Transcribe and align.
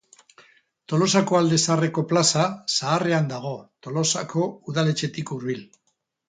Tolosako 0.93 1.35
Alde 1.39 1.59
Zaharreko 1.63 2.03
Plaza 2.11 2.45
Zaharrean 2.77 3.29
dago, 3.35 3.53
Tolosako 3.89 4.49
udaletxetik 4.73 5.37
hurbil. 5.37 5.63